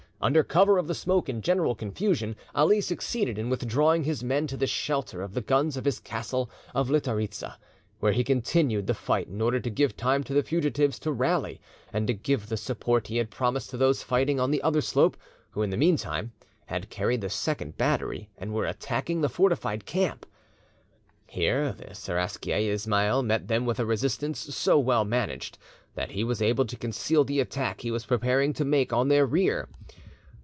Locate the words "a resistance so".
23.79-24.77